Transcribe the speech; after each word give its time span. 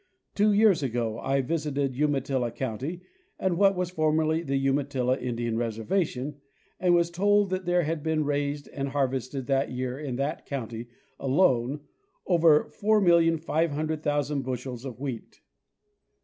Two 0.33 0.51
years 0.51 0.81
ago 0.81 1.19
I 1.19 1.41
visited 1.41 1.95
Umatilla 1.95 2.49
county 2.49 3.01
and 3.37 3.55
what 3.55 3.75
was 3.75 3.91
formerly 3.91 4.41
the 4.41 4.55
Umatilla 4.57 5.15
Indian 5.19 5.59
reservation, 5.59 6.41
and 6.79 6.95
was 6.95 7.11
told 7.11 7.51
that 7.51 7.67
there 7.67 7.83
had 7.83 8.01
been 8.01 8.23
raised 8.25 8.67
and 8.69 8.89
harvested 8.89 9.45
that 9.45 9.69
year 9.69 9.99
in 9.99 10.15
that 10.15 10.47
county 10.47 10.87
alone 11.19 11.81
over 12.25 12.71
4,500,000 12.81 14.41
bushels 14.41 14.85
of 14.85 14.99
wheat. 14.99 15.39